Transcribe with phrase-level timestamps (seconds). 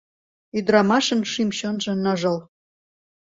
[0.57, 2.37] Ӱдырамашын Шӱм-чонжо ныжыл.